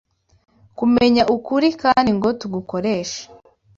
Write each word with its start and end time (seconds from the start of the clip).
Kumenya 0.77 1.23
ukuri 1.35 1.67
kandi 1.81 2.09
ngo 2.17 2.29
tugukoreshe. 2.39 3.21